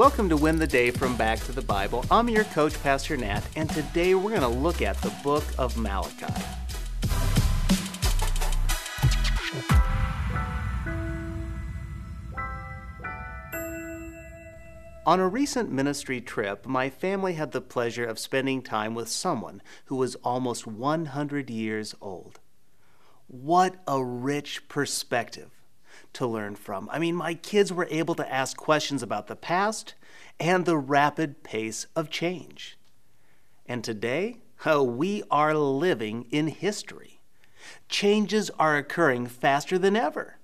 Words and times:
Welcome 0.00 0.30
to 0.30 0.36
Win 0.38 0.56
the 0.56 0.66
Day 0.66 0.90
from 0.90 1.14
Back 1.18 1.40
to 1.40 1.52
the 1.52 1.60
Bible. 1.60 2.06
I'm 2.10 2.30
your 2.30 2.44
coach, 2.44 2.82
Pastor 2.82 3.18
Nat, 3.18 3.42
and 3.54 3.68
today 3.68 4.14
we're 4.14 4.30
going 4.30 4.40
to 4.40 4.48
look 4.48 4.80
at 4.80 4.96
the 5.02 5.12
book 5.22 5.44
of 5.58 5.76
Malachi. 5.76 6.24
On 15.04 15.20
a 15.20 15.28
recent 15.28 15.70
ministry 15.70 16.22
trip, 16.22 16.64
my 16.64 16.88
family 16.88 17.34
had 17.34 17.52
the 17.52 17.60
pleasure 17.60 18.06
of 18.06 18.18
spending 18.18 18.62
time 18.62 18.94
with 18.94 19.10
someone 19.10 19.60
who 19.84 19.96
was 19.96 20.14
almost 20.24 20.66
100 20.66 21.50
years 21.50 21.94
old. 22.00 22.40
What 23.26 23.74
a 23.86 24.02
rich 24.02 24.66
perspective! 24.66 25.59
To 26.14 26.26
learn 26.26 26.56
from. 26.56 26.88
I 26.92 26.98
mean, 26.98 27.14
my 27.14 27.34
kids 27.34 27.72
were 27.72 27.88
able 27.90 28.14
to 28.16 28.32
ask 28.32 28.56
questions 28.56 29.02
about 29.02 29.26
the 29.26 29.36
past 29.36 29.94
and 30.38 30.64
the 30.64 30.78
rapid 30.78 31.42
pace 31.42 31.86
of 31.94 32.10
change. 32.10 32.78
And 33.66 33.84
today, 33.84 34.38
oh, 34.66 34.82
we 34.82 35.22
are 35.30 35.54
living 35.54 36.26
in 36.30 36.48
history. 36.48 37.20
Changes 37.88 38.50
are 38.58 38.76
occurring 38.76 39.26
faster 39.26 39.78
than 39.78 39.96
ever. 39.96 40.38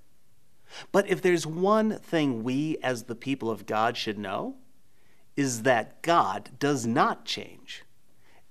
But 0.92 1.08
if 1.08 1.22
there's 1.22 1.46
one 1.46 1.98
thing 1.98 2.42
we 2.42 2.76
as 2.82 3.04
the 3.04 3.14
people 3.14 3.50
of 3.50 3.66
God 3.66 3.96
should 3.96 4.18
know, 4.18 4.56
is 5.36 5.62
that 5.62 6.02
God 6.02 6.50
does 6.58 6.86
not 6.86 7.24
change. 7.24 7.84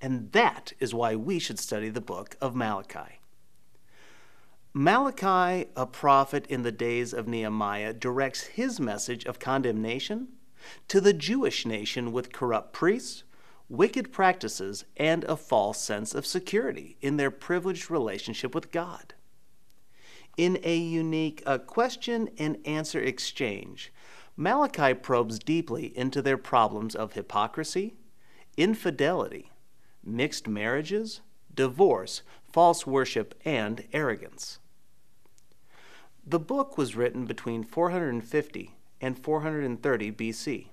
And 0.01 0.31
that 0.34 0.73
is 0.79 0.93
why 0.93 1.15
we 1.15 1.40
should 1.40 1.59
study 1.59 1.90
the 1.90 2.01
book 2.01 2.35
of 2.40 2.55
Malachi. 2.55 3.20
Malachi, 4.77 5.70
a 5.77 5.85
prophet 5.85 6.45
in 6.47 6.63
the 6.63 6.71
days 6.71 7.13
of 7.13 7.29
Nehemiah, 7.29 7.93
directs 7.93 8.43
his 8.43 8.77
message 8.77 9.23
of 9.23 9.39
condemnation 9.39 10.27
to 10.89 10.99
the 10.99 11.13
Jewish 11.13 11.65
nation 11.65 12.11
with 12.11 12.34
corrupt 12.34 12.73
priests, 12.73 13.23
wicked 13.70 14.11
practices, 14.11 14.84
and 14.98 15.23
a 15.23 15.37
false 15.37 15.79
sense 15.79 16.13
of 16.13 16.26
security 16.26 16.98
in 16.99 17.15
their 17.15 17.31
privileged 17.31 17.90
relationship 17.90 18.53
with 18.53 18.73
God. 18.73 19.13
In 20.35 20.59
a 20.62 20.76
unique 20.76 21.41
uh, 21.46 21.57
question 21.57 22.29
and 22.37 22.57
answer 22.65 22.99
exchange, 22.99 23.93
Malachi 24.35 24.93
probes 24.93 25.40
deeply 25.40 25.98
into 25.98 26.21
their 26.21 26.37
problems 26.37 26.96
of 26.96 27.13
hypocrisy, 27.13 27.93
infidelity, 28.57 29.53
mixed 30.03 30.49
marriages, 30.49 31.21
divorce, 31.53 32.23
false 32.51 32.85
worship, 32.85 33.40
and 33.46 33.85
arrogance. 33.93 34.59
The 36.27 36.40
book 36.40 36.76
was 36.76 36.95
written 36.95 37.26
between 37.26 37.63
450 37.63 38.76
and 38.99 39.20
430 39.20 40.12
BC. 40.12 40.68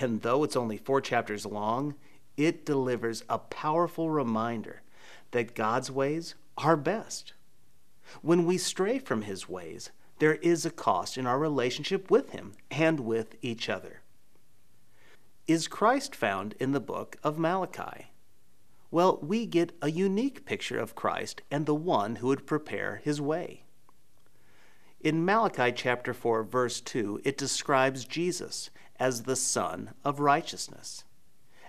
And 0.00 0.22
though 0.22 0.44
it's 0.44 0.54
only 0.54 0.76
four 0.76 1.00
chapters 1.00 1.44
long, 1.44 1.96
it 2.36 2.64
delivers 2.64 3.24
a 3.28 3.38
powerful 3.38 4.08
reminder 4.08 4.82
that 5.32 5.56
God's 5.56 5.90
ways 5.90 6.36
are 6.56 6.76
best. 6.76 7.32
When 8.22 8.46
we 8.46 8.56
stray 8.56 9.00
from 9.00 9.22
His 9.22 9.48
ways, 9.48 9.90
there 10.20 10.36
is 10.36 10.64
a 10.64 10.70
cost 10.70 11.18
in 11.18 11.26
our 11.26 11.40
relationship 11.40 12.08
with 12.08 12.30
Him 12.30 12.52
and 12.70 13.00
with 13.00 13.34
each 13.42 13.68
other. 13.68 14.02
Is 15.48 15.66
Christ 15.66 16.14
found 16.14 16.54
in 16.60 16.70
the 16.70 16.78
book 16.78 17.16
of 17.24 17.36
Malachi? 17.36 18.12
Well, 18.92 19.18
we 19.20 19.44
get 19.44 19.76
a 19.82 19.90
unique 19.90 20.44
picture 20.44 20.78
of 20.78 20.94
Christ 20.94 21.42
and 21.50 21.66
the 21.66 21.74
one 21.74 22.16
who 22.16 22.28
would 22.28 22.46
prepare 22.46 23.00
His 23.02 23.20
way. 23.20 23.64
In 25.00 25.24
Malachi 25.24 25.70
chapter 25.70 26.12
4, 26.12 26.42
verse 26.42 26.80
2, 26.80 27.20
it 27.22 27.38
describes 27.38 28.04
Jesus 28.04 28.70
as 28.98 29.22
the 29.22 29.36
Sun 29.36 29.94
of 30.04 30.18
Righteousness. 30.18 31.04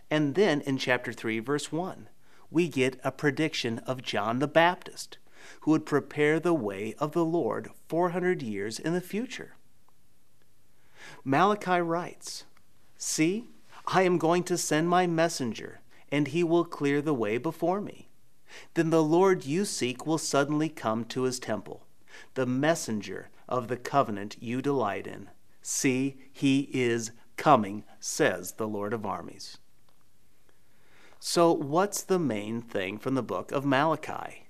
And 0.09 0.33
then 0.33 0.61
in 0.61 0.79
chapter 0.79 1.13
3, 1.13 1.37
verse 1.37 1.71
1, 1.71 2.09
we 2.49 2.67
get 2.67 2.99
a 3.03 3.11
prediction 3.11 3.79
of 3.79 4.01
John 4.01 4.39
the 4.39 4.47
Baptist, 4.47 5.19
who 5.61 5.71
would 5.71 5.85
prepare 5.85 6.39
the 6.39 6.55
way 6.55 6.95
of 6.97 7.11
the 7.11 7.23
Lord 7.23 7.69
400 7.87 8.41
years 8.41 8.79
in 8.79 8.93
the 8.93 9.01
future. 9.01 9.55
Malachi 11.23 11.81
writes, 11.81 12.45
See, 12.97 13.45
I 13.85 14.01
am 14.01 14.17
going 14.17 14.41
to 14.45 14.57
send 14.57 14.89
my 14.89 15.05
messenger, 15.05 15.81
and 16.11 16.29
he 16.29 16.43
will 16.43 16.65
clear 16.65 16.99
the 16.99 17.13
way 17.13 17.37
before 17.37 17.79
me. 17.79 18.09
Then 18.73 18.89
the 18.89 19.03
Lord 19.03 19.45
you 19.45 19.65
seek 19.65 20.07
will 20.07 20.17
suddenly 20.17 20.67
come 20.67 21.05
to 21.05 21.23
his 21.23 21.39
temple 21.39 21.85
the 22.33 22.45
messenger 22.45 23.29
of 23.47 23.67
the 23.67 23.77
covenant 23.77 24.37
you 24.39 24.61
delight 24.61 25.07
in. 25.07 25.29
See, 25.61 26.17
he 26.31 26.69
is 26.73 27.11
coming, 27.37 27.83
says 27.99 28.53
the 28.53 28.67
Lord 28.67 28.93
of 28.93 29.05
armies. 29.05 29.57
So, 31.19 31.51
what's 31.51 32.01
the 32.01 32.19
main 32.19 32.61
thing 32.61 32.97
from 32.97 33.15
the 33.15 33.23
book 33.23 33.51
of 33.51 33.65
Malachi? 33.65 34.47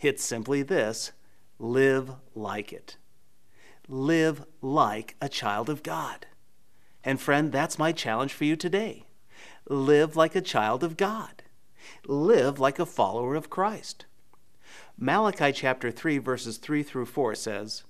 It's 0.00 0.24
simply 0.24 0.62
this 0.62 1.12
live 1.58 2.12
like 2.34 2.72
it. 2.72 2.96
Live 3.88 4.44
like 4.60 5.16
a 5.20 5.28
child 5.28 5.68
of 5.68 5.82
God. 5.82 6.26
And, 7.04 7.20
friend, 7.20 7.52
that's 7.52 7.78
my 7.78 7.92
challenge 7.92 8.32
for 8.32 8.44
you 8.44 8.56
today. 8.56 9.06
Live 9.68 10.16
like 10.16 10.34
a 10.34 10.40
child 10.40 10.82
of 10.82 10.96
God. 10.96 11.42
Live 12.06 12.58
like 12.58 12.78
a 12.78 12.86
follower 12.86 13.34
of 13.34 13.50
Christ. 13.50 14.06
Malachi 15.00 15.52
chapter 15.52 15.92
3, 15.92 16.18
verses 16.18 16.56
3 16.56 16.82
through 16.82 17.06
4 17.06 17.36
says, 17.36 17.84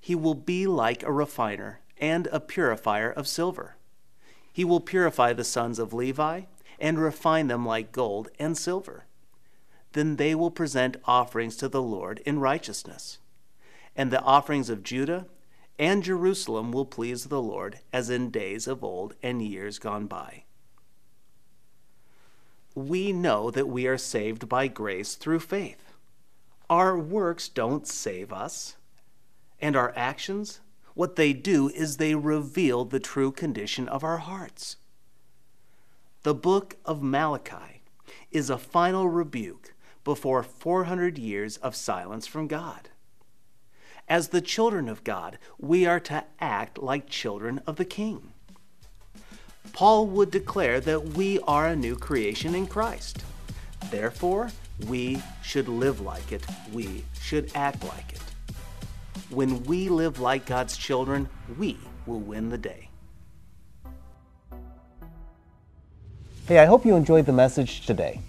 He 0.00 0.14
will 0.14 0.36
be 0.36 0.68
like 0.68 1.02
a 1.02 1.10
refiner 1.10 1.80
and 2.00 2.28
a 2.28 2.38
purifier 2.38 3.10
of 3.10 3.26
silver. 3.26 3.74
He 4.52 4.64
will 4.64 4.78
purify 4.78 5.32
the 5.32 5.42
sons 5.42 5.80
of 5.80 5.92
Levi 5.92 6.42
and 6.78 7.00
refine 7.00 7.48
them 7.48 7.66
like 7.66 7.90
gold 7.90 8.28
and 8.38 8.56
silver. 8.56 9.06
Then 9.94 10.14
they 10.14 10.32
will 10.32 10.52
present 10.52 10.96
offerings 11.06 11.56
to 11.56 11.68
the 11.68 11.82
Lord 11.82 12.20
in 12.24 12.38
righteousness. 12.38 13.18
And 13.96 14.12
the 14.12 14.22
offerings 14.22 14.70
of 14.70 14.84
Judah 14.84 15.26
and 15.76 16.04
Jerusalem 16.04 16.70
will 16.70 16.86
please 16.86 17.24
the 17.24 17.42
Lord 17.42 17.80
as 17.92 18.10
in 18.10 18.30
days 18.30 18.68
of 18.68 18.84
old 18.84 19.16
and 19.24 19.42
years 19.42 19.80
gone 19.80 20.06
by. 20.06 20.44
We 22.76 23.12
know 23.12 23.50
that 23.50 23.66
we 23.66 23.88
are 23.88 23.98
saved 23.98 24.48
by 24.48 24.68
grace 24.68 25.16
through 25.16 25.40
faith. 25.40 25.87
Our 26.70 26.98
works 26.98 27.48
don't 27.48 27.86
save 27.86 28.32
us, 28.32 28.76
and 29.60 29.74
our 29.74 29.92
actions, 29.96 30.60
what 30.94 31.16
they 31.16 31.32
do 31.32 31.68
is 31.68 31.96
they 31.96 32.14
reveal 32.14 32.84
the 32.84 33.00
true 33.00 33.32
condition 33.32 33.88
of 33.88 34.04
our 34.04 34.18
hearts. 34.18 34.76
The 36.24 36.34
book 36.34 36.76
of 36.84 37.02
Malachi 37.02 37.82
is 38.30 38.50
a 38.50 38.58
final 38.58 39.08
rebuke 39.08 39.74
before 40.04 40.42
400 40.42 41.16
years 41.16 41.56
of 41.58 41.74
silence 41.74 42.26
from 42.26 42.48
God. 42.48 42.90
As 44.06 44.28
the 44.28 44.40
children 44.40 44.88
of 44.88 45.04
God, 45.04 45.38
we 45.58 45.86
are 45.86 46.00
to 46.00 46.24
act 46.40 46.78
like 46.78 47.08
children 47.08 47.60
of 47.66 47.76
the 47.76 47.84
King. 47.84 48.32
Paul 49.72 50.06
would 50.06 50.30
declare 50.30 50.80
that 50.80 51.10
we 51.10 51.38
are 51.40 51.66
a 51.66 51.76
new 51.76 51.96
creation 51.96 52.54
in 52.54 52.66
Christ. 52.66 53.22
Therefore, 53.90 54.50
we 54.86 55.22
should 55.42 55.68
live 55.68 56.00
like 56.00 56.32
it. 56.32 56.44
We 56.72 57.04
should 57.20 57.50
act 57.54 57.84
like 57.84 58.12
it. 58.12 58.22
When 59.30 59.62
we 59.64 59.88
live 59.88 60.20
like 60.20 60.46
God's 60.46 60.76
children, 60.76 61.28
we 61.58 61.76
will 62.06 62.20
win 62.20 62.48
the 62.48 62.58
day. 62.58 62.88
Hey, 66.46 66.60
I 66.60 66.64
hope 66.64 66.86
you 66.86 66.96
enjoyed 66.96 67.26
the 67.26 67.32
message 67.32 67.84
today. 67.84 68.20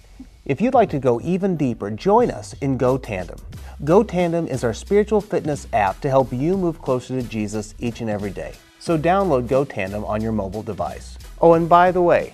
If 0.46 0.60
you'd 0.60 0.74
like 0.74 0.90
to 0.90 1.00
go 1.00 1.22
even 1.22 1.56
deeper, 1.56 1.92
join 1.92 2.32
us 2.32 2.54
in 2.60 2.78
Go 2.78 2.98
Tandem. 2.98 3.40
Go 3.86 4.04
Tandem 4.04 4.48
is 4.48 4.64
our 4.64 4.74
spiritual 4.74 5.22
fitness 5.22 5.68
app 5.72 6.02
to 6.02 6.10
help 6.10 6.34
you 6.34 6.58
move 6.58 6.82
closer 6.82 7.22
to 7.22 7.28
Jesus 7.28 7.76
each 7.80 8.02
and 8.02 8.10
every 8.10 8.32
day. 8.32 8.54
So 8.80 8.98
download 8.98 9.48
Go 9.48 9.64
Tandem 9.64 10.04
on 10.04 10.22
your 10.22 10.32
mobile 10.32 10.64
device. 10.64 11.18
Oh, 11.40 11.54
and 11.54 11.70
by 11.70 11.92
the 11.92 12.02
way, 12.02 12.34